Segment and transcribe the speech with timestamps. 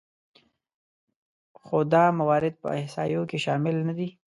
[1.63, 4.09] خو دا موارد په احصایو کې شامل نهدي